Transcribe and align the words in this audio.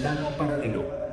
Plano 0.00 0.30
paralelo. 0.36 1.05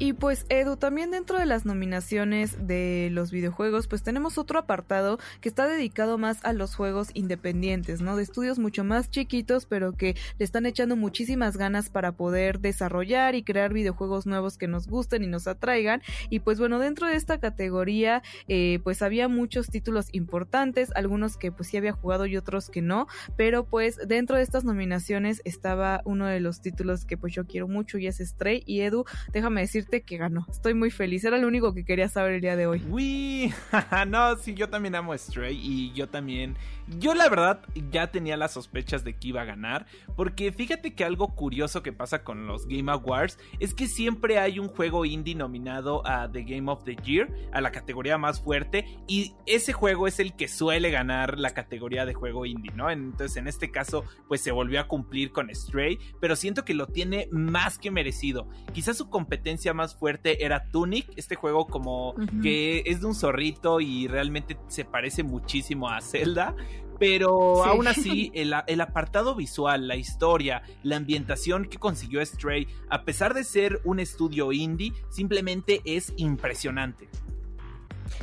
Y 0.00 0.12
pues 0.12 0.46
Edu, 0.48 0.76
también 0.76 1.10
dentro 1.10 1.40
de 1.40 1.46
las 1.46 1.66
nominaciones 1.66 2.68
de 2.68 3.08
los 3.10 3.32
videojuegos, 3.32 3.88
pues 3.88 4.04
tenemos 4.04 4.38
otro 4.38 4.60
apartado 4.60 5.18
que 5.40 5.48
está 5.48 5.66
dedicado 5.66 6.18
más 6.18 6.44
a 6.44 6.52
los 6.52 6.76
juegos 6.76 7.10
independientes, 7.14 8.00
¿no? 8.00 8.14
De 8.14 8.22
estudios 8.22 8.60
mucho 8.60 8.84
más 8.84 9.10
chiquitos, 9.10 9.66
pero 9.66 9.96
que 9.96 10.14
le 10.38 10.44
están 10.44 10.66
echando 10.66 10.94
muchísimas 10.94 11.56
ganas 11.56 11.90
para 11.90 12.12
poder 12.12 12.60
desarrollar 12.60 13.34
y 13.34 13.42
crear 13.42 13.72
videojuegos 13.72 14.24
nuevos 14.24 14.56
que 14.56 14.68
nos 14.68 14.86
gusten 14.86 15.24
y 15.24 15.26
nos 15.26 15.48
atraigan. 15.48 16.00
Y 16.30 16.38
pues 16.40 16.60
bueno, 16.60 16.78
dentro 16.78 17.08
de 17.08 17.16
esta 17.16 17.40
categoría, 17.40 18.22
eh, 18.46 18.78
pues 18.84 19.02
había 19.02 19.26
muchos 19.26 19.66
títulos 19.66 20.10
importantes, 20.12 20.92
algunos 20.94 21.36
que 21.36 21.50
pues 21.50 21.70
sí 21.70 21.76
había 21.76 21.92
jugado 21.92 22.26
y 22.26 22.36
otros 22.36 22.70
que 22.70 22.82
no, 22.82 23.08
pero 23.36 23.64
pues 23.64 23.98
dentro 24.06 24.36
de 24.36 24.44
estas 24.44 24.62
nominaciones 24.62 25.42
estaba 25.44 26.02
uno 26.04 26.26
de 26.26 26.38
los 26.38 26.60
títulos 26.60 27.04
que 27.04 27.16
pues 27.16 27.34
yo 27.34 27.46
quiero 27.46 27.66
mucho 27.66 27.98
y 27.98 28.06
es 28.06 28.18
Stray. 28.18 28.62
Y 28.64 28.82
Edu, 28.82 29.04
déjame 29.32 29.62
que 29.88 30.16
ganó. 30.16 30.46
Estoy 30.50 30.74
muy 30.74 30.90
feliz. 30.90 31.24
Era 31.24 31.38
lo 31.38 31.46
único 31.48 31.74
que 31.74 31.84
quería 31.84 32.08
saber 32.08 32.34
el 32.34 32.40
día 32.40 32.56
de 32.56 32.66
hoy. 32.66 32.82
Uy, 32.88 33.52
no, 34.08 34.36
sí, 34.36 34.54
yo 34.54 34.68
también 34.68 34.94
amo 34.94 35.16
Stray 35.16 35.58
y 35.60 35.92
yo 35.92 36.08
también. 36.08 36.56
Yo 36.98 37.14
la 37.14 37.28
verdad 37.28 37.60
ya 37.90 38.10
tenía 38.10 38.36
las 38.36 38.52
sospechas 38.52 39.04
de 39.04 39.14
que 39.14 39.28
iba 39.28 39.42
a 39.42 39.44
ganar. 39.44 39.86
Porque 40.16 40.52
fíjate 40.52 40.94
que 40.94 41.04
algo 41.04 41.34
curioso 41.34 41.82
que 41.82 41.92
pasa 41.92 42.22
con 42.24 42.46
los 42.46 42.66
Game 42.66 42.90
Awards 42.90 43.38
es 43.60 43.74
que 43.74 43.86
siempre 43.86 44.38
hay 44.38 44.58
un 44.58 44.68
juego 44.68 45.04
indie 45.04 45.34
nominado 45.34 46.06
a 46.06 46.30
The 46.30 46.44
Game 46.44 46.70
of 46.70 46.84
the 46.84 46.96
Year, 46.96 47.28
a 47.52 47.60
la 47.60 47.72
categoría 47.72 48.18
más 48.18 48.40
fuerte. 48.40 48.84
Y 49.06 49.34
ese 49.46 49.72
juego 49.72 50.06
es 50.06 50.20
el 50.20 50.34
que 50.34 50.48
suele 50.48 50.90
ganar 50.90 51.38
la 51.38 51.50
categoría 51.50 52.06
de 52.06 52.14
juego 52.14 52.46
indie, 52.46 52.72
¿no? 52.74 52.90
Entonces 52.90 53.36
en 53.36 53.48
este 53.48 53.70
caso, 53.70 54.04
pues 54.28 54.40
se 54.40 54.52
volvió 54.52 54.80
a 54.80 54.88
cumplir 54.88 55.32
con 55.32 55.54
Stray. 55.54 55.98
Pero 56.20 56.36
siento 56.36 56.64
que 56.64 56.74
lo 56.74 56.86
tiene 56.86 57.28
más 57.30 57.78
que 57.78 57.90
merecido. 57.90 58.48
Quizás 58.72 58.96
su 58.96 59.10
competencia 59.10 59.74
más 59.78 59.94
fuerte 59.94 60.44
era 60.44 60.64
Tunic, 60.70 61.06
este 61.16 61.36
juego 61.36 61.66
como 61.66 62.14
que 62.42 62.82
es 62.84 63.00
de 63.00 63.06
un 63.06 63.14
zorrito 63.14 63.80
y 63.80 64.08
realmente 64.08 64.58
se 64.66 64.84
parece 64.84 65.22
muchísimo 65.22 65.88
a 65.88 66.00
Zelda. 66.00 66.54
Pero 66.98 67.64
aún 67.64 67.86
así, 67.86 68.30
el, 68.34 68.52
el, 68.66 68.80
apartado 68.80 69.36
visual, 69.36 69.86
la 69.86 69.94
historia, 69.94 70.62
la 70.82 70.96
ambientación 70.96 71.66
que 71.66 71.78
consiguió 71.78 72.24
Stray, 72.26 72.66
a 72.90 73.04
pesar 73.04 73.34
de 73.34 73.44
ser 73.44 73.80
un 73.84 74.00
estudio 74.00 74.52
indie, 74.52 74.92
simplemente 75.08 75.80
es 75.84 76.12
impresionante. 76.16 77.08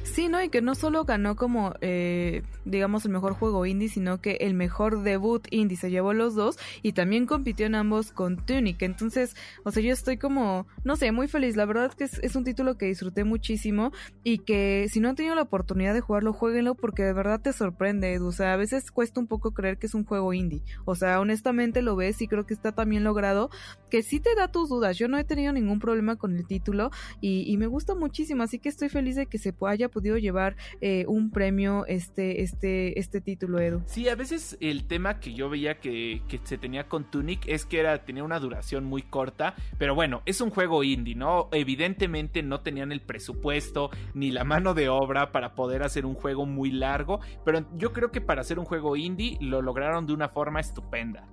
Sí, 0.03 0.29
¿no? 0.29 0.41
Y 0.41 0.49
que 0.49 0.61
no 0.61 0.75
solo 0.75 1.03
ganó 1.03 1.35
como, 1.35 1.73
eh, 1.81 2.43
digamos, 2.63 3.05
el 3.05 3.11
mejor 3.11 3.33
juego 3.33 3.65
indie, 3.65 3.89
sino 3.89 4.21
que 4.21 4.37
el 4.41 4.53
mejor 4.53 5.03
debut 5.03 5.47
indie 5.51 5.77
se 5.77 5.91
llevó 5.91 6.13
los 6.13 6.35
dos 6.35 6.57
y 6.81 6.93
también 6.93 7.25
compitió 7.25 7.65
en 7.65 7.75
ambos 7.75 8.11
con 8.11 8.37
Tunic. 8.37 8.81
Entonces, 8.81 9.35
o 9.63 9.71
sea, 9.71 9.83
yo 9.83 9.93
estoy 9.93 10.17
como, 10.17 10.67
no 10.83 10.95
sé, 10.95 11.11
muy 11.11 11.27
feliz. 11.27 11.55
La 11.55 11.65
verdad 11.65 11.93
que 11.93 12.05
es, 12.05 12.35
un 12.35 12.43
título 12.43 12.77
que 12.77 12.87
disfruté 12.87 13.23
muchísimo 13.23 13.91
y 14.23 14.39
que 14.39 14.87
si 14.89 14.99
no 14.99 15.09
han 15.09 15.15
tenido 15.15 15.35
la 15.35 15.43
oportunidad 15.43 15.93
de 15.93 16.01
jugarlo, 16.01 16.33
jueguenlo 16.33 16.75
porque 16.75 17.03
de 17.03 17.13
verdad 17.13 17.41
te 17.41 17.53
sorprende, 17.53 18.13
Edu. 18.13 18.27
O 18.27 18.31
sea, 18.31 18.53
a 18.53 18.57
veces 18.57 18.91
cuesta 18.91 19.19
un 19.19 19.27
poco 19.27 19.51
creer 19.51 19.77
que 19.77 19.87
es 19.87 19.93
un 19.93 20.05
juego 20.05 20.33
indie. 20.33 20.63
O 20.85 20.95
sea, 20.95 21.19
honestamente 21.19 21.81
lo 21.81 21.95
ves 21.95 22.21
y 22.21 22.27
creo 22.27 22.45
que 22.45 22.53
está 22.53 22.71
también 22.71 23.03
logrado, 23.03 23.49
que 23.89 24.03
sí 24.03 24.19
te 24.19 24.35
da 24.35 24.47
tus 24.49 24.69
dudas. 24.69 24.97
Yo 24.97 25.07
no 25.07 25.17
he 25.17 25.23
tenido 25.23 25.53
ningún 25.53 25.79
problema 25.79 26.15
con 26.15 26.35
el 26.35 26.45
título 26.45 26.91
y, 27.21 27.43
y 27.51 27.57
me 27.57 27.67
gusta 27.67 27.95
muchísimo, 27.95 28.43
así 28.43 28.59
que 28.59 28.69
estoy 28.69 28.89
feliz 28.89 29.15
de 29.15 29.27
que 29.27 29.37
se 29.37 29.53
pueda 29.53 29.74
haya 29.75 29.89
podido 29.89 30.17
llevar 30.17 30.55
eh, 30.81 31.05
un 31.07 31.31
premio 31.31 31.85
este, 31.87 32.41
este, 32.41 32.99
este 32.99 33.21
título, 33.21 33.59
Edu. 33.59 33.81
Sí, 33.85 34.09
a 34.09 34.15
veces 34.15 34.57
el 34.59 34.87
tema 34.87 35.19
que 35.19 35.33
yo 35.33 35.49
veía 35.49 35.79
que, 35.79 36.21
que 36.27 36.39
se 36.43 36.57
tenía 36.57 36.87
con 36.87 37.09
Tunic 37.09 37.47
es 37.47 37.65
que 37.65 37.79
era, 37.79 38.03
tenía 38.05 38.23
una 38.23 38.39
duración 38.39 38.83
muy 38.85 39.01
corta, 39.01 39.55
pero 39.77 39.95
bueno, 39.95 40.21
es 40.25 40.41
un 40.41 40.49
juego 40.49 40.83
indie, 40.83 41.15
¿no? 41.15 41.49
Evidentemente 41.51 42.43
no 42.43 42.61
tenían 42.61 42.91
el 42.91 43.01
presupuesto 43.01 43.89
ni 44.13 44.31
la 44.31 44.43
mano 44.43 44.73
de 44.73 44.89
obra 44.89 45.31
para 45.31 45.55
poder 45.55 45.83
hacer 45.83 46.05
un 46.05 46.15
juego 46.15 46.45
muy 46.45 46.71
largo, 46.71 47.19
pero 47.43 47.65
yo 47.77 47.93
creo 47.93 48.11
que 48.11 48.21
para 48.21 48.41
hacer 48.41 48.59
un 48.59 48.65
juego 48.65 48.95
indie 48.95 49.37
lo 49.41 49.61
lograron 49.61 50.07
de 50.07 50.13
una 50.13 50.29
forma 50.29 50.59
estupenda. 50.59 51.27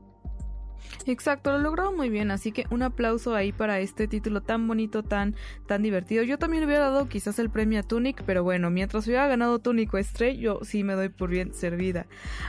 Exacto, 1.06 1.52
lo 1.52 1.58
logró 1.58 1.92
muy 1.92 2.08
bien, 2.08 2.30
así 2.30 2.52
que 2.52 2.66
un 2.70 2.82
aplauso 2.82 3.34
ahí 3.34 3.52
para 3.52 3.80
este 3.80 4.08
título 4.08 4.40
tan 4.40 4.66
bonito, 4.66 5.02
tan, 5.02 5.34
tan 5.66 5.82
divertido. 5.82 6.22
Yo 6.22 6.38
también 6.38 6.64
hubiera 6.64 6.90
dado 6.90 7.08
quizás 7.08 7.38
el 7.38 7.50
premio 7.50 7.80
a 7.80 7.82
Tunic, 7.82 8.22
pero 8.24 8.44
bueno, 8.44 8.70
mientras 8.70 9.06
hubiera 9.06 9.26
ganado 9.26 9.58
Tunic 9.58 9.92
o 9.94 10.02
Stray, 10.02 10.38
yo 10.38 10.60
sí 10.62 10.84
me 10.84 10.94
doy 10.94 11.08
por 11.08 11.30
bien 11.30 11.52
servida. 11.54 12.06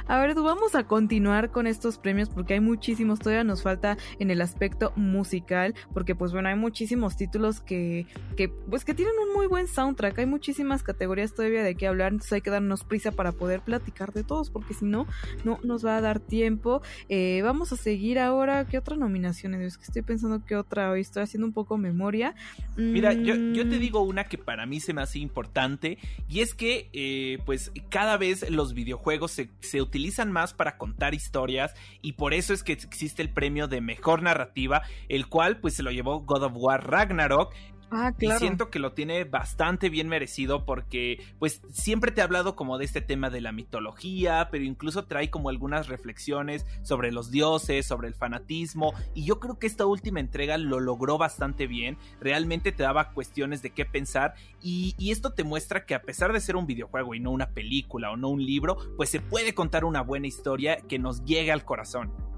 A 0.08 0.20
ver, 0.20 0.36
vamos 0.36 0.76
a 0.76 0.86
continuar 0.86 1.52
con 1.52 1.68
estos 1.68 1.98
premios 1.98 2.30
porque 2.30 2.56
hay 2.56 2.60
muchísimos, 2.60 3.20
todavía 3.20 3.44
nos 3.44 3.64
falta 3.64 3.98
en 4.20 4.32
el 4.32 4.42
aspecto 4.42 4.94
musical, 4.96 5.74
porque 5.94 6.16
pues 6.16 6.32
bueno, 6.32 6.50
hay 6.50 6.56
muchísimos 6.56 7.16
títulos 7.18 7.62
que, 7.62 8.08
que 8.36 8.50
pues 8.50 8.86
que 8.86 8.94
tienen 8.94 9.16
un 9.28 9.34
muy 9.34 9.48
buen 9.48 9.68
soundtrack, 9.68 10.20
hay 10.20 10.26
muchísimas 10.26 10.84
categorías 10.84 11.34
todavía 11.34 11.64
de 11.64 11.76
qué 11.76 11.88
hablar, 11.88 12.12
entonces 12.12 12.34
hay 12.34 12.42
que 12.42 12.50
darnos 12.50 12.84
prisa 12.84 13.12
para 13.12 13.32
poder 13.32 13.62
platicar 13.62 14.14
de 14.14 14.24
todos, 14.24 14.50
porque 14.50 14.74
si 14.74 14.86
no, 14.86 15.08
no 15.44 15.60
nos 15.64 15.86
va 15.86 15.98
a 15.98 16.02
dar 16.02 16.20
tiempo. 16.20 16.82
Eh, 17.10 17.42
vamos 17.44 17.72
a 17.74 17.78
seguir 17.78 18.20
ahora, 18.24 18.66
¿qué 18.66 18.78
otra 18.78 18.96
nominación? 18.96 19.54
Es 19.56 19.78
que 19.78 19.84
estoy 19.84 20.02
pensando 20.02 20.44
que 20.46 20.56
otra, 20.56 20.92
hoy 20.92 21.02
estoy 21.02 21.24
haciendo 21.24 21.48
un 21.48 21.54
poco 21.54 21.78
memoria. 21.78 22.36
Mira, 22.76 23.14
yo, 23.14 23.36
yo, 23.54 23.68
te 23.68 23.78
Mm, 23.78 23.80
digo 23.80 24.02
una 24.02 24.24
que 24.26 24.38
para 24.38 24.66
mí 24.66 24.80
se 24.80 24.94
me 24.94 25.02
hace 25.02 25.20
importante 25.20 25.98
y 26.28 26.42
es 26.42 26.54
que 26.54 26.90
eh, 26.94 27.40
pues 27.46 27.72
cada 27.90 28.18
vez 28.18 28.50
los 28.50 28.74
videojuegos 28.74 29.32
se, 29.32 29.50
se 29.60 29.82
utilizan 29.82 30.32
más 30.32 30.54
para 30.54 30.78
contar 30.78 31.14
historias 31.14 31.74
y 32.02 32.14
por 32.14 32.34
eso 32.34 32.54
es 32.54 32.64
que 32.64 32.74
existe 32.74 33.22
el 33.22 33.30
premio 33.30 33.68
de 33.68 33.82
mejor 33.82 34.22
narrativa, 34.22 34.82
el 35.10 35.28
cual 35.28 35.60
pues 35.60 35.76
se 35.76 35.84
lo 35.84 35.92
llevó 35.92 36.22
God 36.22 36.44
of 36.44 36.54
War 36.56 36.90
Ragnarok 36.90 37.54
Ah, 37.92 38.12
claro. 38.18 38.38
y 38.38 38.40
siento 38.40 38.70
que 38.70 38.80
lo 38.80 38.94
tiene 38.94 39.24
bastante 39.24 39.90
bien 39.90 40.08
merecido 40.08 40.66
porque 40.66 41.24
pues 41.40 41.62
siempre 41.72 42.12
te 42.12 42.22
ha 42.22 42.24
hablado 42.24 42.56
como 42.56 42.78
de 42.78 42.86
este 42.86 43.02
tema 43.02 43.30
de 43.30 43.42
la 43.42 43.52
mitología, 43.52 44.50
pero 44.52 44.64
incluso 44.64 45.06
trae 45.06 45.30
como 45.30 45.50
algunas 45.50 45.88
reflexiones 45.88 46.66
sobre 46.82 47.12
los 47.12 47.32
dioses, 47.32 47.86
sobre 47.86 48.08
el 48.08 48.16
fanatismo 48.16 48.94
y 49.14 49.26
yo 49.26 49.40
creo 49.40 49.60
que 49.60 49.68
esta 49.68 49.86
última 49.86 50.20
entrega 50.20 50.58
lo 50.58 50.80
logró 50.80 51.18
bastante 51.18 51.68
bien, 51.68 51.98
realmente 52.19 52.72
te 52.72 52.84
daba 52.84 53.12
cuestiones 53.12 53.62
de 53.62 53.72
qué 53.72 53.86
pensar 53.86 54.34
y, 54.62 54.96
y 54.98 55.12
esto 55.12 55.34
te 55.34 55.44
muestra 55.44 55.86
que 55.86 55.96
a 55.96 56.02
pesar 56.02 56.34
de 56.34 56.42
ser 56.42 56.56
un 56.56 56.66
videojuego 56.66 57.13
y 57.16 57.19
no 57.19 57.31
una 57.31 57.50
película 57.50 58.12
o 58.12 58.18
no 58.18 58.30
un 58.30 58.46
libro, 58.46 58.78
pues 58.98 59.10
se 59.10 59.19
puede 59.19 59.54
contar 59.54 59.86
una 59.86 60.02
buena 60.02 60.28
historia 60.28 60.78
que 60.88 61.00
nos 61.00 61.24
llegue 61.25 61.52
al 61.52 61.66
corazón. 61.66 62.32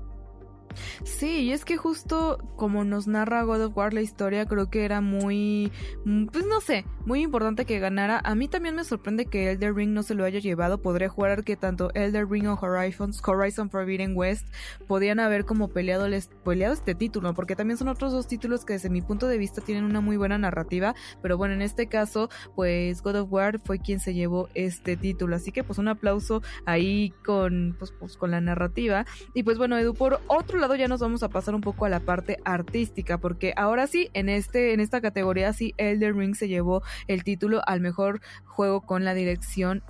Sí, 1.03 1.41
y 1.41 1.51
es 1.51 1.65
que 1.65 1.77
justo 1.77 2.37
como 2.55 2.83
nos 2.83 3.07
narra 3.07 3.43
God 3.43 3.61
of 3.65 3.77
War 3.77 3.93
la 3.93 4.01
historia, 4.01 4.45
creo 4.45 4.69
que 4.69 4.85
era 4.85 5.01
muy, 5.01 5.71
mm, 6.05 6.27
pues 6.27 6.45
no 6.45 6.61
sé, 6.61 6.85
muy 7.05 7.21
importante 7.21 7.65
que 7.65 7.79
ganara. 7.79 8.19
A 8.23 8.35
mí 8.35 8.47
también 8.47 8.75
me 8.75 8.83
sorprende 8.83 9.25
que 9.25 9.51
Elder 9.51 9.73
Ring 9.75 9.91
no 9.91 10.03
se 10.03 10.15
lo 10.15 10.23
haya 10.25 10.39
llevado. 10.39 10.81
Podría 10.81 11.09
jugar 11.09 11.43
que 11.43 11.55
tanto 11.55 11.91
Elder 11.93 12.27
Ring 12.27 12.47
o 12.47 12.57
Horizon, 12.59 13.11
Horizon 13.25 13.69
Forbidden 13.69 14.13
West 14.15 14.47
podían 14.87 15.19
haber 15.19 15.45
como 15.45 15.69
peleado, 15.69 16.07
les- 16.07 16.29
peleado 16.43 16.73
este 16.73 16.95
título, 16.95 17.33
porque 17.33 17.55
también 17.55 17.77
son 17.77 17.87
otros 17.87 18.11
dos 18.11 18.27
títulos 18.27 18.65
que 18.65 18.73
desde 18.73 18.89
mi 18.89 19.01
punto 19.01 19.27
de 19.27 19.37
vista 19.37 19.61
tienen 19.61 19.83
una 19.83 20.01
muy 20.01 20.17
buena 20.17 20.37
narrativa. 20.37 20.95
Pero 21.21 21.37
bueno, 21.37 21.53
en 21.53 21.61
este 21.61 21.87
caso, 21.87 22.29
pues 22.55 23.01
God 23.01 23.15
of 23.17 23.31
War 23.31 23.59
fue 23.63 23.79
quien 23.79 23.99
se 23.99 24.13
llevó 24.13 24.49
este 24.55 24.97
título. 24.97 25.35
Así 25.35 25.51
que 25.51 25.63
pues 25.63 25.77
un 25.79 25.87
aplauso 25.87 26.41
ahí 26.65 27.13
con, 27.23 27.75
pues, 27.77 27.91
pues, 27.99 28.17
con 28.17 28.31
la 28.31 28.41
narrativa. 28.41 29.05
Y 29.33 29.43
pues 29.43 29.57
bueno, 29.57 29.77
Edu, 29.77 29.93
por 29.93 30.19
otro 30.27 30.59
lado, 30.59 30.64
ya 30.73 30.87
nos 30.87 31.01
vamos 31.01 31.21
a 31.21 31.29
pasar 31.29 31.53
un 31.53 31.61
poco 31.61 31.85
a 31.85 31.89
la 31.89 31.99
parte 31.99 32.39
artística, 32.43 33.19
porque 33.19 33.53
ahora 33.55 33.85
sí, 33.85 34.09
en, 34.13 34.29
este, 34.29 34.73
en 34.73 34.79
esta 34.79 35.01
categoría 35.01 35.53
sí, 35.53 35.75
Elden 35.77 36.17
Ring 36.17 36.35
se 36.35 36.47
llevó 36.47 36.81
el 37.07 37.23
título 37.23 37.61
al 37.67 37.81
mejor 37.81 38.21
juego 38.45 38.81
con 38.81 39.05
la 39.05 39.13
dirección 39.13 39.83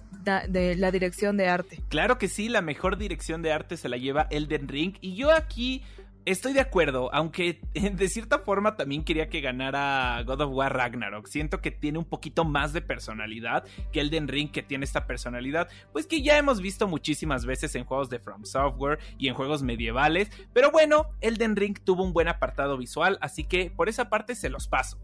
de 0.49 0.75
la 0.75 0.91
dirección 0.91 1.37
de 1.37 1.47
arte. 1.47 1.83
Claro 1.87 2.17
que 2.17 2.27
sí, 2.27 2.49
la 2.49 2.61
mejor 2.61 2.97
dirección 2.97 3.43
de 3.43 3.53
arte 3.53 3.77
se 3.77 3.89
la 3.89 3.97
lleva 3.97 4.27
Elden 4.31 4.67
Ring 4.67 4.95
y 4.99 5.15
yo 5.15 5.31
aquí 5.31 5.83
Estoy 6.25 6.53
de 6.53 6.59
acuerdo, 6.59 7.13
aunque 7.13 7.61
de 7.73 8.07
cierta 8.07 8.39
forma 8.39 8.75
también 8.75 9.03
quería 9.03 9.29
que 9.29 9.41
ganara 9.41 10.23
God 10.23 10.41
of 10.41 10.53
War 10.53 10.75
Ragnarok. 10.75 11.27
Siento 11.27 11.61
que 11.61 11.69
tiene 11.69 11.99
un 11.99 12.05
poquito 12.05 12.43
más 12.43 12.73
de 12.73 12.81
personalidad 12.81 13.63
que 13.91 14.01
Elden 14.01 14.27
Ring, 14.27 14.49
que 14.49 14.63
tiene 14.63 14.85
esta 14.85 15.05
personalidad, 15.05 15.69
pues 15.93 16.07
que 16.07 16.23
ya 16.23 16.35
hemos 16.39 16.61
visto 16.61 16.87
muchísimas 16.87 17.45
veces 17.45 17.75
en 17.75 17.85
juegos 17.85 18.09
de 18.09 18.17
From 18.17 18.43
Software 18.43 18.97
y 19.19 19.27
en 19.27 19.35
juegos 19.35 19.61
medievales. 19.61 20.31
Pero 20.51 20.71
bueno, 20.71 21.11
Elden 21.21 21.55
Ring 21.55 21.77
tuvo 21.83 22.03
un 22.03 22.11
buen 22.11 22.27
apartado 22.27 22.75
visual, 22.75 23.19
así 23.21 23.43
que 23.43 23.69
por 23.69 23.87
esa 23.87 24.09
parte 24.09 24.33
se 24.33 24.49
los 24.49 24.67
paso. 24.67 24.97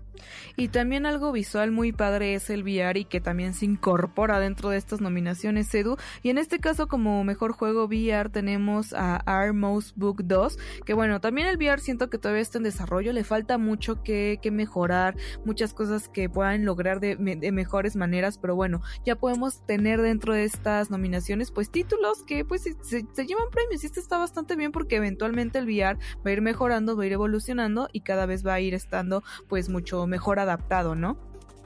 Y 0.55 0.67
también 0.67 1.05
algo 1.05 1.31
visual 1.31 1.71
muy 1.71 1.91
padre 1.91 2.35
es 2.35 2.49
el 2.49 2.63
VR 2.63 2.99
y 2.99 3.05
que 3.05 3.21
también 3.21 3.53
se 3.53 3.65
incorpora 3.65 4.39
dentro 4.39 4.69
de 4.69 4.77
estas 4.77 5.01
nominaciones, 5.01 5.73
Edu. 5.73 5.97
Y 6.23 6.29
en 6.29 6.37
este 6.37 6.59
caso, 6.59 6.87
como 6.87 7.23
mejor 7.23 7.53
juego 7.53 7.85
VR, 7.85 8.29
tenemos 8.29 8.93
a 8.93 9.17
Armos 9.17 9.93
Book 9.95 10.23
2, 10.23 10.57
que 10.85 10.93
bueno, 10.93 11.21
también 11.21 11.47
el 11.47 11.57
VR 11.57 11.81
siento 11.81 12.09
que 12.09 12.17
todavía 12.17 12.41
está 12.41 12.57
en 12.57 12.65
desarrollo, 12.65 13.13
le 13.13 13.23
falta 13.23 13.57
mucho 13.57 14.03
que, 14.03 14.39
mejorar, 14.51 15.15
muchas 15.45 15.73
cosas 15.73 16.09
que 16.09 16.29
puedan 16.29 16.65
lograr 16.65 16.99
de, 16.99 17.15
mejores 17.51 17.95
maneras, 17.95 18.37
pero 18.37 18.55
bueno, 18.55 18.81
ya 19.05 19.15
podemos 19.15 19.65
tener 19.65 20.01
dentro 20.01 20.33
de 20.33 20.43
estas 20.43 20.89
nominaciones 20.89 21.51
pues 21.51 21.69
títulos 21.69 22.23
que 22.23 22.43
pues 22.43 22.63
se, 22.63 22.75
se 22.81 23.25
llevan 23.25 23.49
premios 23.49 23.83
y 23.83 23.85
este 23.85 24.01
está 24.01 24.17
bastante 24.17 24.57
bien 24.57 24.73
porque 24.73 24.97
eventualmente 24.97 25.59
el 25.59 25.65
VR 25.65 25.97
va 26.17 26.29
a 26.29 26.31
ir 26.31 26.41
mejorando, 26.41 26.97
va 26.97 27.03
a 27.03 27.05
ir 27.05 27.13
evolucionando 27.13 27.87
y 27.93 28.01
cada 28.01 28.25
vez 28.25 28.45
va 28.45 28.55
a 28.55 28.59
ir 28.59 28.73
estando 28.73 29.23
pues 29.47 29.69
mejor 30.07 30.39
adaptado, 30.39 30.95
¿no? 30.95 31.17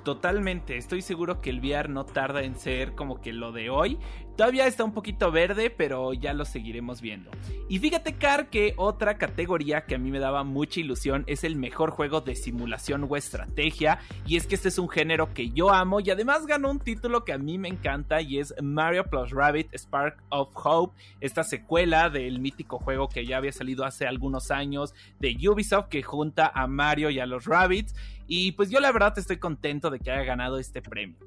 Totalmente, 0.06 0.78
estoy 0.78 1.02
seguro 1.02 1.42
que 1.42 1.50
el 1.50 1.60
VR 1.60 1.90
no 1.90 2.06
tarda 2.06 2.44
en 2.44 2.56
ser 2.56 2.94
como 2.94 3.22
que 3.22 3.34
lo 3.34 3.52
de 3.52 3.72
hoy. 3.72 3.98
Todavía 4.38 4.68
está 4.68 4.84
un 4.84 4.94
poquito 4.94 5.32
verde, 5.32 5.70
pero 5.70 6.14
ya 6.14 6.34
lo 6.34 6.44
seguiremos 6.44 7.02
viendo. 7.02 7.32
Y 7.70 7.80
fíjate, 7.80 8.14
Car, 8.14 8.50
que 8.50 8.74
otra 8.76 9.18
categoría 9.18 9.86
que 9.86 9.96
a 9.96 9.98
mí 9.98 10.12
me 10.12 10.20
daba 10.20 10.44
mucha 10.44 10.82
ilusión 10.82 11.24
es 11.26 11.46
el 11.46 11.56
mejor 11.56 11.90
juego 11.90 12.20
de 12.20 12.36
simulación 12.36 13.08
o 13.10 13.16
estrategia. 13.16 14.00
Y 14.28 14.36
es 14.36 14.46
que 14.46 14.56
este 14.56 14.68
es 14.68 14.78
un 14.78 14.90
género 14.90 15.34
que 15.34 15.52
yo 15.52 15.72
amo 15.72 16.02
y 16.02 16.12
además 16.12 16.46
ganó 16.46 16.70
un 16.70 16.80
título 16.80 17.24
que 17.24 17.32
a 17.32 17.38
mí 17.38 17.58
me 17.58 17.70
encanta 17.70 18.22
y 18.22 18.40
es 18.40 18.54
Mario 18.62 19.06
Plus 19.06 19.32
Rabbit 19.32 19.74
Spark 19.74 20.22
of 20.30 20.52
Hope, 20.54 20.96
esta 21.22 21.44
secuela 21.44 22.10
del 22.10 22.40
mítico 22.40 22.78
juego 22.78 23.08
que 23.08 23.26
ya 23.26 23.38
había 23.38 23.54
salido 23.54 23.86
hace 23.86 24.06
algunos 24.06 24.52
años 24.52 24.94
de 25.20 25.36
Ubisoft 25.50 25.88
que 25.88 26.04
junta 26.04 26.52
a 26.54 26.68
Mario 26.68 27.10
y 27.10 27.20
a 27.20 27.26
los 27.26 27.46
Rabbits. 27.46 27.96
Y 28.28 28.54
pues 28.54 28.70
yo 28.70 28.80
la 28.80 28.92
verdad 28.92 29.18
estoy 29.18 29.38
contento 29.38 29.90
de 29.90 30.00
que 30.00 30.12
haya 30.12 30.24
ganado 30.24 30.58
este 30.58 30.82
premio. 30.82 31.18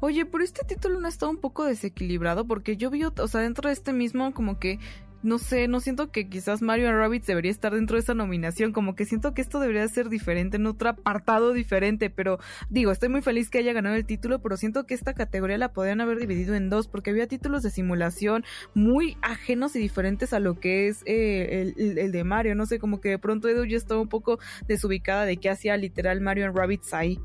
Oye, 0.00 0.24
pero 0.24 0.42
este 0.42 0.64
título 0.64 1.00
no 1.00 1.08
está 1.08 1.26
un 1.28 1.38
poco 1.38 1.64
desequilibrado 1.64 2.46
porque 2.46 2.76
yo 2.76 2.90
vi, 2.90 3.04
o 3.04 3.28
sea, 3.28 3.40
dentro 3.40 3.68
de 3.68 3.74
este 3.74 3.92
mismo 3.92 4.32
como 4.32 4.58
que 4.58 4.78
no 5.26 5.38
sé, 5.38 5.66
no 5.66 5.80
siento 5.80 6.12
que 6.12 6.28
quizás 6.28 6.62
Mario 6.62 6.96
Rabbit 6.96 7.26
debería 7.26 7.50
estar 7.50 7.74
dentro 7.74 7.96
de 7.96 8.00
esa 8.00 8.14
nominación, 8.14 8.72
como 8.72 8.94
que 8.94 9.04
siento 9.04 9.34
que 9.34 9.42
esto 9.42 9.58
debería 9.58 9.86
ser 9.88 10.08
diferente, 10.08 10.56
en 10.56 10.66
otro 10.66 10.88
apartado 10.88 11.52
diferente, 11.52 12.10
pero 12.10 12.38
digo, 12.70 12.92
estoy 12.92 13.08
muy 13.08 13.22
feliz 13.22 13.50
que 13.50 13.58
haya 13.58 13.72
ganado 13.72 13.96
el 13.96 14.06
título, 14.06 14.40
pero 14.40 14.56
siento 14.56 14.86
que 14.86 14.94
esta 14.94 15.14
categoría 15.14 15.58
la 15.58 15.72
podrían 15.72 16.00
haber 16.00 16.20
dividido 16.20 16.54
en 16.54 16.70
dos, 16.70 16.86
porque 16.86 17.10
había 17.10 17.26
títulos 17.26 17.64
de 17.64 17.70
simulación 17.70 18.44
muy 18.74 19.16
ajenos 19.20 19.74
y 19.74 19.80
diferentes 19.80 20.32
a 20.32 20.38
lo 20.38 20.60
que 20.60 20.86
es 20.86 21.02
eh, 21.06 21.74
el, 21.76 22.12
de 22.12 22.24
Mario, 22.24 22.54
no 22.54 22.64
sé, 22.64 22.78
como 22.78 23.00
que 23.00 23.08
de 23.08 23.18
pronto 23.18 23.48
Edu 23.48 23.64
ya 23.64 23.76
estaba 23.76 24.00
un 24.00 24.08
poco 24.08 24.38
desubicada 24.68 25.24
de 25.24 25.38
qué 25.38 25.50
hacía 25.50 25.76
literal 25.76 26.20
Mario 26.20 26.52
Rabbits 26.52 26.94
ahí. 26.94 27.18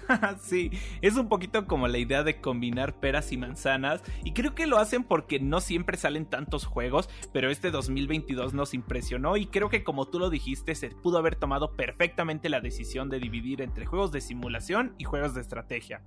sí, 0.40 0.70
es 1.00 1.16
un 1.16 1.28
poquito 1.28 1.66
como 1.66 1.88
la 1.88 1.98
idea 1.98 2.22
de 2.22 2.40
combinar 2.40 2.94
peras 2.94 3.32
y 3.32 3.36
manzanas 3.36 4.02
y 4.24 4.32
creo 4.32 4.54
que 4.54 4.66
lo 4.66 4.78
hacen 4.78 5.04
porque 5.04 5.40
no 5.40 5.60
siempre 5.60 5.96
salen 5.96 6.26
tantos 6.26 6.64
juegos, 6.64 7.08
pero 7.32 7.50
este 7.50 7.70
2022 7.70 8.54
nos 8.54 8.74
impresionó 8.74 9.36
y 9.36 9.46
creo 9.46 9.68
que 9.68 9.84
como 9.84 10.06
tú 10.06 10.18
lo 10.18 10.30
dijiste 10.30 10.74
se 10.74 10.90
pudo 10.90 11.18
haber 11.18 11.36
tomado 11.36 11.72
perfectamente 11.72 12.48
la 12.48 12.60
decisión 12.60 13.08
de 13.08 13.20
dividir 13.20 13.62
entre 13.62 13.86
juegos 13.86 14.12
de 14.12 14.20
simulación 14.20 14.94
y 14.98 15.04
juegos 15.04 15.34
de 15.34 15.40
estrategia. 15.40 16.02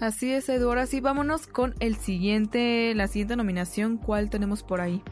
Así 0.00 0.32
es, 0.32 0.48
Edu. 0.48 0.68
Ahora 0.68 0.86
sí, 0.86 1.00
vámonos 1.00 1.46
con 1.46 1.74
el 1.80 1.96
siguiente, 1.96 2.94
la 2.94 3.08
siguiente 3.08 3.36
nominación. 3.36 3.98
¿Cuál 3.98 4.30
tenemos 4.30 4.62
por 4.62 4.80
ahí? 4.80 5.02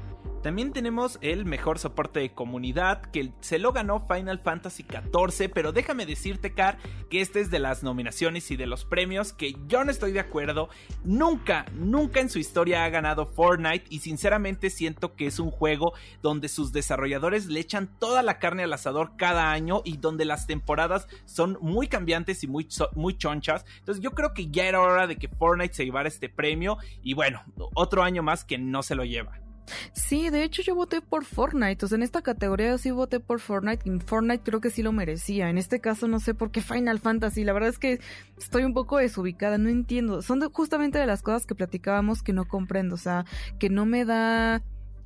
También 0.44 0.74
tenemos 0.74 1.18
el 1.22 1.46
mejor 1.46 1.78
soporte 1.78 2.20
de 2.20 2.34
comunidad 2.34 3.00
que 3.00 3.32
se 3.40 3.58
lo 3.58 3.72
ganó 3.72 4.06
Final 4.06 4.38
Fantasy 4.38 4.84
XIV, 4.84 5.50
pero 5.50 5.72
déjame 5.72 6.04
decirte, 6.04 6.52
Car, 6.52 6.76
que 7.08 7.22
este 7.22 7.40
es 7.40 7.50
de 7.50 7.58
las 7.58 7.82
nominaciones 7.82 8.50
y 8.50 8.56
de 8.56 8.66
los 8.66 8.84
premios 8.84 9.32
que 9.32 9.56
yo 9.68 9.86
no 9.86 9.90
estoy 9.90 10.12
de 10.12 10.20
acuerdo. 10.20 10.68
Nunca, 11.02 11.64
nunca 11.72 12.20
en 12.20 12.28
su 12.28 12.38
historia 12.38 12.84
ha 12.84 12.90
ganado 12.90 13.24
Fortnite 13.24 13.86
y 13.88 14.00
sinceramente 14.00 14.68
siento 14.68 15.14
que 15.14 15.26
es 15.28 15.38
un 15.38 15.50
juego 15.50 15.94
donde 16.20 16.50
sus 16.50 16.72
desarrolladores 16.72 17.46
le 17.46 17.60
echan 17.60 17.88
toda 17.98 18.22
la 18.22 18.38
carne 18.38 18.64
al 18.64 18.72
asador 18.74 19.12
cada 19.16 19.50
año 19.50 19.80
y 19.82 19.96
donde 19.96 20.26
las 20.26 20.46
temporadas 20.46 21.08
son 21.24 21.56
muy 21.62 21.88
cambiantes 21.88 22.44
y 22.44 22.48
muy, 22.48 22.68
muy 22.94 23.16
chonchas. 23.16 23.64
Entonces 23.78 24.04
yo 24.04 24.10
creo 24.10 24.34
que 24.34 24.50
ya 24.50 24.66
era 24.66 24.82
hora 24.82 25.06
de 25.06 25.16
que 25.16 25.28
Fortnite 25.28 25.72
se 25.72 25.86
llevara 25.86 26.06
este 26.06 26.28
premio 26.28 26.76
y 27.02 27.14
bueno, 27.14 27.42
otro 27.72 28.02
año 28.02 28.22
más 28.22 28.44
que 28.44 28.58
no 28.58 28.82
se 28.82 28.94
lo 28.94 29.06
lleva. 29.06 29.43
Sí, 29.92 30.30
de 30.30 30.44
hecho 30.44 30.62
yo 30.62 30.74
voté 30.74 31.00
por 31.00 31.24
Fortnite, 31.24 31.84
o 31.84 31.88
sea, 31.88 31.96
en 31.96 32.02
esta 32.02 32.22
categoría 32.22 32.76
sí 32.78 32.90
voté 32.90 33.20
por 33.20 33.40
Fortnite 33.40 33.88
y 33.88 33.98
Fortnite 34.00 34.42
creo 34.44 34.60
que 34.60 34.70
sí 34.70 34.82
lo 34.82 34.92
merecía. 34.92 35.48
En 35.50 35.58
este 35.58 35.80
caso 35.80 36.08
no 36.08 36.20
sé 36.20 36.34
por 36.34 36.50
qué 36.50 36.60
Final 36.60 37.00
Fantasy, 37.00 37.44
la 37.44 37.52
verdad 37.52 37.70
es 37.70 37.78
que 37.78 38.00
estoy 38.38 38.64
un 38.64 38.74
poco 38.74 38.98
desubicada, 38.98 39.58
no 39.58 39.68
entiendo. 39.68 40.22
Son 40.22 40.40
justamente 40.50 40.98
de 40.98 41.06
las 41.06 41.22
cosas 41.22 41.46
que 41.46 41.54
platicábamos 41.54 42.22
que 42.22 42.32
no 42.32 42.46
comprendo, 42.46 42.94
o 42.94 42.98
sea, 42.98 43.24
que 43.58 43.70
no 43.70 43.86
me 43.86 44.04
da 44.04 44.62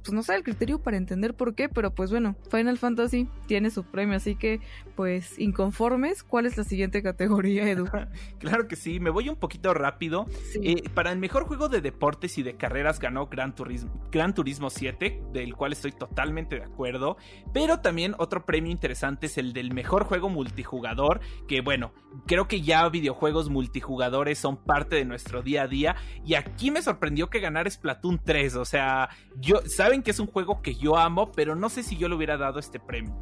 pues 0.08 0.14
no 0.14 0.22
sé 0.22 0.37
el 0.37 0.43
criterio 0.43 0.78
para 0.78 0.96
entender 0.96 1.34
por 1.34 1.55
qué, 1.55 1.69
pero 1.69 1.94
pues 1.94 2.10
bueno, 2.10 2.34
Final 2.50 2.78
Fantasy 2.78 3.28
tiene 3.46 3.69
su 3.69 3.84
premio, 3.84 4.16
así 4.16 4.37
que 4.37 4.58
pues 4.96 5.38
inconformes, 5.38 6.22
¿cuál 6.22 6.46
es 6.46 6.56
la 6.56 6.64
siguiente 6.64 7.02
categoría, 7.02 7.69
Edu? 7.69 7.87
claro 8.38 8.66
que 8.69 8.75
sí, 8.75 9.00
me 9.00 9.10
voy 9.10 9.28
un 9.28 9.37
poquito 9.37 9.75
rápido. 9.75 10.26
Eh, 10.62 10.88
para 10.94 11.12
el 11.12 11.19
mejor 11.19 11.44
juego 11.44 11.69
de 11.69 11.82
deportes 11.82 12.38
y 12.38 12.43
de 12.43 12.56
carreras 12.56 13.00
ganó 13.00 13.26
Gran 13.26 13.55
Turismo, 13.55 14.08
Gran 14.10 14.34
Turismo 14.34 14.70
7, 14.70 15.25
del 15.34 15.55
cual 15.55 15.72
estoy 15.72 15.93
totalmente 15.93 16.56
de 16.56 16.64
acuerdo, 16.64 17.19
pero 17.52 17.81
también 17.81 18.14
otro 18.16 18.46
premio 18.46 18.72
interesante 18.72 19.26
es 19.26 19.37
el 19.37 19.52
del 19.52 19.75
mejor 19.75 20.04
juego 20.04 20.31
multijugador, 20.31 21.20
que 21.47 21.61
bueno, 21.61 21.92
creo 22.26 22.49
que 22.49 22.62
ya 22.62 22.88
videojuegos 22.88 23.50
multijugadores 23.50 24.38
son 24.38 24.56
parte 24.56 24.97
de 24.97 25.04
nuestro 25.04 25.42
día 25.42 25.64
a 25.64 25.68
día, 25.68 25.97
y 26.25 26.33
aquí 26.33 26.71
me 26.71 26.80
sorprendió 26.80 27.28
que 27.28 27.40
ganara 27.40 27.68
Splatoon 27.68 28.23
3, 28.25 28.54
o 28.56 28.64
sea, 28.64 29.11
yo, 29.37 29.61
saben 29.66 29.98
que 30.02 30.11
es 30.11 30.21
un 30.21 30.26
juego 30.26 30.62
que 30.62 30.75
yo 30.75 30.97
amo, 30.97 31.33
pero 31.33 31.55
no 31.55 31.69
sé 31.69 31.83
si 31.83 31.97
yo 31.97 32.09
le 32.09 32.14
hubiera 32.14 32.37
dado 32.37 32.59
este 32.59 32.78
premio. 32.81 33.19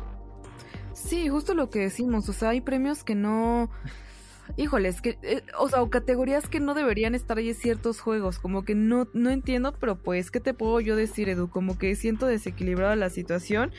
Sí, 0.93 1.29
justo 1.29 1.55
lo 1.55 1.71
que 1.71 1.81
decimos, 1.81 2.29
o 2.29 2.33
sea, 2.33 2.51
hay 2.51 2.61
premios 2.61 3.05
que 3.05 3.15
no... 3.15 3.71
Híjoles, 4.57 5.03
que, 5.03 5.19
eh, 5.23 5.43
o 5.59 5.69
sea, 5.69 5.83
o 5.83 5.91
categorías 5.91 6.49
que 6.49 6.61
no 6.61 6.75
deberían 6.75 7.17
estar 7.17 7.37
ahí 7.37 7.53
ciertos 7.53 8.01
juegos, 8.01 8.39
como 8.39 8.65
que 8.65 8.77
no, 8.77 9.09
no 9.13 9.31
entiendo, 9.31 9.75
pero 9.79 9.97
pues, 9.97 10.31
¿qué 10.31 10.39
te 10.39 10.55
puedo 10.55 10.81
yo 10.81 10.95
decir, 10.95 11.29
Edu? 11.29 11.51
Como 11.51 11.79
que 11.79 11.97
siento 11.97 12.27
desequilibrada 12.27 12.95
la 12.95 13.11
situación, 13.11 13.73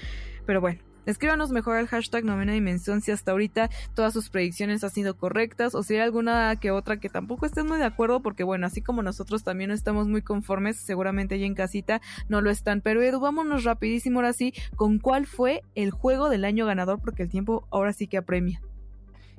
pero 0.46 0.60
bueno, 0.60 0.82
Escríbanos 1.08 1.52
mejor 1.52 1.78
al 1.78 1.88
hashtag 1.88 2.26
novena 2.26 2.52
dimensión 2.52 3.00
si 3.00 3.12
hasta 3.12 3.32
ahorita 3.32 3.70
todas 3.96 4.12
sus 4.12 4.30
predicciones 4.30 4.84
han 4.84 4.90
sido 4.90 5.16
correctas 5.16 5.74
o 5.74 5.82
si 5.82 5.96
hay 5.96 6.02
alguna 6.02 6.54
que 6.58 6.70
otra 6.70 7.00
que 7.00 7.08
tampoco 7.08 7.46
estén 7.46 7.66
muy 7.66 7.78
de 7.78 7.86
acuerdo 7.86 8.22
porque 8.22 8.44
bueno, 8.44 8.68
así 8.68 8.82
como 8.82 9.02
nosotros 9.02 9.46
también 9.46 9.70
no 9.70 9.74
estamos 9.74 10.10
muy 10.10 10.22
conformes, 10.22 10.76
seguramente 10.76 11.36
allí 11.36 11.46
en 11.46 11.56
casita 11.56 12.02
no 12.28 12.42
lo 12.42 12.50
están. 12.50 12.82
Pero 12.82 13.02
Edu, 13.02 13.22
vámonos 13.22 13.64
rapidísimo 13.64 14.20
ahora 14.20 14.34
sí 14.34 14.54
con 14.76 15.00
cuál 15.00 15.26
fue 15.28 15.64
el 15.76 15.92
juego 15.92 16.30
del 16.30 16.44
año 16.44 16.66
ganador 16.66 17.00
porque 17.00 17.24
el 17.24 17.30
tiempo 17.30 17.66
ahora 17.72 17.94
sí 17.94 18.08
que 18.08 18.18
apremia. 18.18 18.62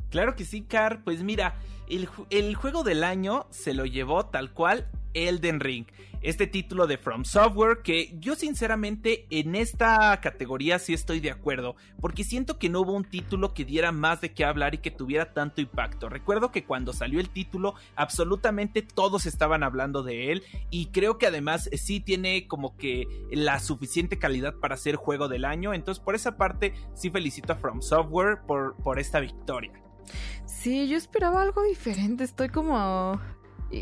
Claro 0.08 0.36
que 0.36 0.46
sí, 0.46 0.62
Car. 0.62 1.04
Pues 1.04 1.22
mira, 1.22 1.58
el, 1.86 2.08
el, 2.30 2.54
juego 2.54 2.82
del 2.82 3.04
año 3.04 3.46
se 3.50 3.74
lo 3.74 3.84
llevó 3.84 4.24
tal 4.24 4.54
cual 4.54 4.88
Elden 5.14 5.60
Ring. 5.60 5.86
Este 6.20 6.48
título 6.48 6.88
de 6.88 6.98
From 6.98 7.24
Software 7.24 7.82
que 7.84 8.16
yo 8.18 8.34
sinceramente 8.34 9.26
en 9.30 9.54
esta 9.54 10.20
categoría 10.20 10.80
sí 10.80 10.92
estoy 10.92 11.20
de 11.20 11.30
acuerdo, 11.30 11.76
porque 12.00 12.24
siento 12.24 12.58
que 12.58 12.68
no 12.68 12.80
hubo 12.80 12.92
un 12.92 13.04
título 13.04 13.54
que 13.54 13.64
diera 13.64 13.92
más 13.92 14.20
de 14.20 14.32
qué 14.32 14.44
hablar 14.44 14.74
y 14.74 14.78
que 14.78 14.90
tuviera 14.90 15.32
tanto 15.32 15.60
impacto. 15.60 16.08
Recuerdo 16.08 16.50
que 16.50 16.64
cuando 16.64 16.92
salió 16.92 17.20
el 17.20 17.30
título 17.30 17.74
absolutamente 17.94 18.82
todos 18.82 19.26
estaban 19.26 19.62
hablando 19.62 20.02
de 20.02 20.32
él 20.32 20.42
y 20.70 20.86
creo 20.86 21.18
que 21.18 21.28
además 21.28 21.70
sí 21.72 22.00
tiene 22.00 22.48
como 22.48 22.76
que 22.76 23.06
la 23.30 23.60
suficiente 23.60 24.18
calidad 24.18 24.54
para 24.56 24.76
ser 24.76 24.96
juego 24.96 25.28
del 25.28 25.44
año, 25.44 25.72
entonces 25.72 26.02
por 26.02 26.16
esa 26.16 26.36
parte 26.36 26.74
sí 26.94 27.10
felicito 27.10 27.52
a 27.52 27.56
From 27.56 27.80
Software 27.80 28.40
por, 28.44 28.74
por 28.82 28.98
esta 28.98 29.20
victoria. 29.20 29.72
Sí, 30.46 30.88
yo 30.88 30.96
esperaba 30.96 31.42
algo 31.42 31.62
diferente, 31.62 32.24
estoy 32.24 32.48
como 32.48 33.20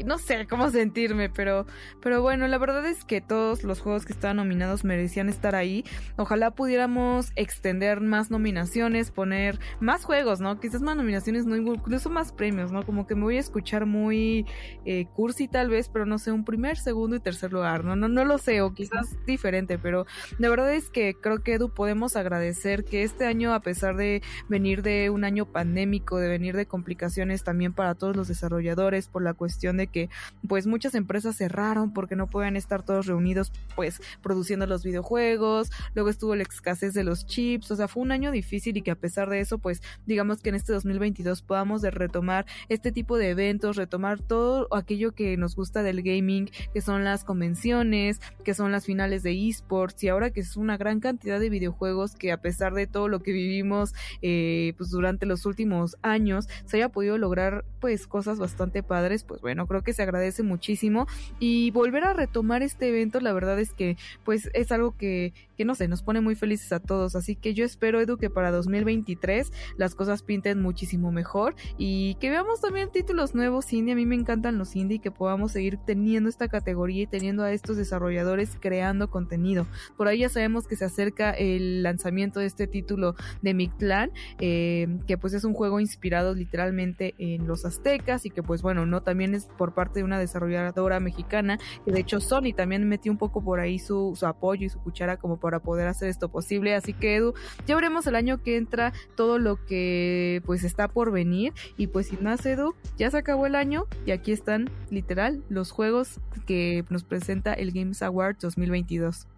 no 0.04 0.18
sé 0.18 0.46
cómo 0.46 0.70
sentirme, 0.70 1.28
pero, 1.28 1.66
pero 2.00 2.22
bueno, 2.22 2.46
la 2.48 2.58
verdad 2.58 2.86
es 2.86 3.04
que 3.04 3.20
todos 3.20 3.64
los 3.64 3.80
juegos 3.80 4.04
que 4.04 4.12
estaban 4.12 4.36
nominados 4.36 4.84
merecían 4.84 5.28
estar 5.28 5.54
ahí. 5.54 5.84
Ojalá 6.16 6.50
pudiéramos 6.50 7.32
extender 7.36 8.00
más 8.00 8.30
nominaciones, 8.30 9.10
poner 9.10 9.58
más 9.80 10.04
juegos, 10.04 10.40
¿no? 10.40 10.58
Quizás 10.60 10.82
más 10.82 10.96
nominaciones, 10.96 11.46
no 11.46 11.56
incluso 11.56 12.10
más 12.10 12.32
premios, 12.32 12.72
¿no? 12.72 12.84
Como 12.84 13.06
que 13.06 13.14
me 13.14 13.22
voy 13.22 13.36
a 13.36 13.40
escuchar 13.40 13.86
muy 13.86 14.46
eh, 14.84 15.06
cursi 15.14 15.48
tal 15.48 15.70
vez, 15.70 15.88
pero 15.88 16.06
no 16.06 16.18
sé, 16.18 16.32
un 16.32 16.44
primer, 16.44 16.76
segundo 16.76 17.16
y 17.16 17.20
tercer 17.20 17.52
lugar, 17.52 17.84
¿no? 17.84 17.96
No, 17.96 18.08
no 18.08 18.24
lo 18.24 18.38
sé, 18.38 18.60
o 18.60 18.74
quizás 18.74 19.16
diferente, 19.26 19.78
pero 19.78 20.06
la 20.38 20.48
verdad 20.48 20.72
es 20.72 20.90
que 20.90 21.14
creo 21.14 21.42
que 21.42 21.54
Edu 21.54 21.70
podemos 21.70 22.16
agradecer 22.16 22.84
que 22.84 23.02
este 23.02 23.26
año, 23.26 23.54
a 23.54 23.60
pesar 23.60 23.96
de 23.96 24.22
venir 24.48 24.82
de 24.82 25.10
un 25.10 25.24
año 25.24 25.46
pandémico, 25.46 26.18
de 26.18 26.28
venir 26.28 26.56
de 26.56 26.66
complicaciones 26.66 27.44
también 27.44 27.72
para 27.72 27.94
todos 27.94 28.16
los 28.16 28.28
desarrolladores 28.28 29.08
por 29.08 29.22
la 29.22 29.34
cuestión 29.34 29.75
de 29.76 29.86
que 29.86 30.08
pues 30.46 30.66
muchas 30.66 30.94
empresas 30.94 31.36
cerraron 31.36 31.92
porque 31.92 32.16
no 32.16 32.28
pueden 32.28 32.56
estar 32.56 32.82
todos 32.82 33.06
reunidos 33.06 33.52
pues 33.74 34.00
produciendo 34.22 34.66
los 34.66 34.84
videojuegos, 34.84 35.70
luego 35.94 36.10
estuvo 36.10 36.34
la 36.34 36.42
escasez 36.42 36.94
de 36.94 37.04
los 37.04 37.26
chips, 37.26 37.70
o 37.70 37.76
sea, 37.76 37.88
fue 37.88 38.02
un 38.02 38.12
año 38.12 38.30
difícil 38.30 38.76
y 38.76 38.82
que 38.82 38.90
a 38.90 38.96
pesar 38.96 39.28
de 39.28 39.40
eso 39.40 39.58
pues 39.58 39.82
digamos 40.06 40.40
que 40.40 40.50
en 40.50 40.54
este 40.54 40.72
2022 40.72 41.42
podamos 41.42 41.82
de 41.82 41.90
retomar 41.90 42.46
este 42.68 42.92
tipo 42.92 43.18
de 43.18 43.30
eventos, 43.30 43.76
retomar 43.76 44.20
todo 44.20 44.68
aquello 44.74 45.12
que 45.12 45.36
nos 45.36 45.56
gusta 45.56 45.82
del 45.82 46.02
gaming, 46.02 46.50
que 46.72 46.80
son 46.80 47.04
las 47.04 47.24
convenciones, 47.24 48.20
que 48.44 48.54
son 48.54 48.72
las 48.72 48.84
finales 48.86 49.22
de 49.22 49.48
esports 49.48 50.02
y 50.04 50.08
ahora 50.08 50.30
que 50.30 50.40
es 50.40 50.56
una 50.56 50.76
gran 50.76 51.00
cantidad 51.00 51.40
de 51.40 51.50
videojuegos 51.50 52.14
que 52.14 52.32
a 52.32 52.40
pesar 52.40 52.74
de 52.74 52.86
todo 52.86 53.08
lo 53.08 53.20
que 53.22 53.32
vivimos 53.32 53.94
eh, 54.22 54.74
pues 54.76 54.90
durante 54.90 55.26
los 55.26 55.46
últimos 55.46 55.96
años 56.02 56.48
se 56.64 56.78
haya 56.78 56.88
podido 56.88 57.18
lograr 57.18 57.64
pues 57.80 58.06
cosas 58.06 58.38
bastante 58.38 58.82
padres, 58.82 59.24
pues 59.24 59.40
bueno, 59.40 59.65
creo 59.66 59.82
que 59.82 59.92
se 59.92 60.02
agradece 60.02 60.42
muchísimo. 60.42 61.06
Y 61.38 61.70
volver 61.70 62.04
a 62.04 62.12
retomar 62.12 62.62
este 62.62 62.88
evento, 62.88 63.20
la 63.20 63.32
verdad 63.32 63.58
es 63.58 63.72
que 63.72 63.96
pues 64.24 64.50
es 64.54 64.72
algo 64.72 64.96
que, 64.96 65.32
que 65.56 65.64
no 65.64 65.74
sé, 65.74 65.88
nos 65.88 66.02
pone 66.02 66.20
muy 66.20 66.34
felices 66.34 66.72
a 66.72 66.80
todos, 66.80 67.16
así 67.16 67.36
que 67.36 67.54
yo 67.54 67.64
espero 67.64 68.00
Edu 68.00 68.16
que 68.16 68.30
para 68.30 68.50
2023 68.50 69.52
las 69.76 69.94
cosas 69.94 70.22
pinten 70.22 70.60
muchísimo 70.60 71.12
mejor 71.12 71.54
y 71.78 72.14
que 72.16 72.30
veamos 72.30 72.60
también 72.60 72.90
títulos 72.90 73.34
nuevos 73.34 73.72
indie, 73.72 73.92
a 73.92 73.96
mí 73.96 74.06
me 74.06 74.14
encantan 74.14 74.58
los 74.58 74.76
indie, 74.76 74.98
que 74.98 75.10
podamos 75.10 75.52
seguir 75.52 75.78
teniendo 75.78 76.28
esta 76.28 76.48
categoría 76.48 77.02
y 77.02 77.06
teniendo 77.06 77.42
a 77.42 77.52
estos 77.52 77.76
desarrolladores 77.76 78.56
creando 78.60 79.10
contenido. 79.10 79.66
Por 79.96 80.08
ahí 80.08 80.20
ya 80.20 80.28
sabemos 80.28 80.66
que 80.66 80.76
se 80.76 80.84
acerca 80.84 81.30
el 81.30 81.82
lanzamiento 81.82 82.40
de 82.40 82.46
este 82.46 82.66
título 82.66 83.14
de 83.42 83.54
Mictlan, 83.54 84.10
eh, 84.38 84.98
que 85.06 85.18
pues 85.18 85.32
es 85.34 85.44
un 85.44 85.54
juego 85.54 85.80
inspirado 85.80 86.34
literalmente 86.34 87.14
en 87.18 87.46
los 87.46 87.64
aztecas 87.64 88.26
y 88.26 88.30
que 88.30 88.42
pues 88.42 88.62
bueno, 88.62 88.86
no 88.86 89.02
también 89.02 89.34
es 89.34 89.46
por 89.58 89.74
parte 89.74 90.00
de 90.00 90.04
una 90.04 90.18
desarrolladora 90.18 91.00
mexicana, 91.00 91.58
que 91.84 91.92
de 91.92 92.00
hecho 92.00 92.20
Sony 92.20 92.52
también 92.54 92.88
metió 92.88 93.10
un 93.12 93.18
poco 93.18 93.42
por 93.42 93.60
ahí 93.60 93.78
su, 93.78 94.14
su 94.16 94.26
apoyo 94.26 94.66
y 94.66 94.68
su 94.68 94.80
cuchara 94.80 95.16
como 95.16 95.38
para 95.46 95.60
poder 95.60 95.86
hacer 95.86 96.08
esto 96.08 96.28
posible. 96.28 96.74
Así 96.74 96.92
que 96.92 97.14
Edu, 97.14 97.34
ya 97.68 97.76
veremos 97.76 98.04
el 98.08 98.16
año 98.16 98.42
que 98.42 98.56
entra 98.56 98.92
todo 99.14 99.38
lo 99.38 99.64
que 99.64 100.42
pues 100.44 100.64
está 100.64 100.88
por 100.88 101.12
venir. 101.12 101.52
Y 101.76 101.86
pues 101.86 102.08
sin 102.08 102.24
más 102.24 102.44
Edu, 102.44 102.74
ya 102.98 103.12
se 103.12 103.18
acabó 103.18 103.46
el 103.46 103.54
año 103.54 103.86
y 104.04 104.10
aquí 104.10 104.32
están 104.32 104.68
literal 104.90 105.44
los 105.48 105.70
juegos 105.70 106.18
que 106.48 106.84
nos 106.90 107.04
presenta 107.04 107.52
el 107.52 107.70
Games 107.70 108.02
Award 108.02 108.38
2022. 108.40 109.28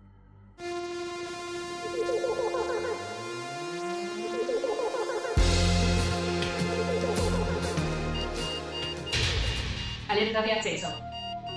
Alerta 10.09 10.41
de 10.41 10.53
acceso. 10.53 10.89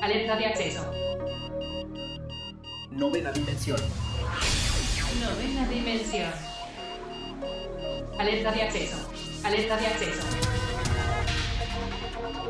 Alerta 0.01 0.35
de 0.35 0.45
acceso. 0.45 1.10
Novena 2.91 3.31
dimensión. 3.31 3.79
Novena 5.21 5.67
dimensión. 5.69 6.29
Alerta 8.19 8.51
de 8.51 8.61
acceso. 8.63 8.97
Alerta 9.45 9.77
de 9.77 9.87
acceso. 9.87 10.21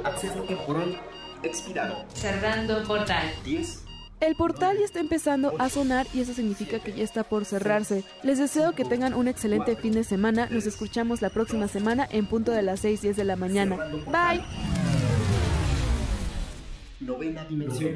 Acceso 0.03 0.41
temporal 0.41 0.99
expirado. 1.43 2.05
Cerrando 2.15 2.83
portal. 2.83 3.31
10. 3.45 3.85
El 4.19 4.35
portal 4.35 4.77
ya 4.79 4.85
está 4.85 4.99
empezando 4.99 5.53
a 5.59 5.69
sonar 5.69 6.07
y 6.11 6.21
eso 6.21 6.33
significa 6.33 6.79
que 6.79 6.93
ya 6.93 7.03
está 7.03 7.23
por 7.23 7.45
cerrarse. 7.45 8.03
Les 8.23 8.39
deseo 8.39 8.73
que 8.73 8.83
tengan 8.83 9.13
un 9.13 9.27
excelente 9.27 9.75
fin 9.75 9.93
de 9.93 10.03
semana. 10.03 10.47
Nos 10.49 10.65
escuchamos 10.65 11.21
la 11.21 11.29
próxima 11.29 11.67
semana 11.67 12.07
en 12.09 12.25
punto 12.25 12.51
de 12.51 12.63
las 12.63 12.79
6 12.79 13.01
10 13.01 13.15
de 13.15 13.23
la 13.25 13.35
mañana. 13.35 13.77
Bye. 14.07 14.43
Novena 16.99 17.45
dimensión. 17.45 17.95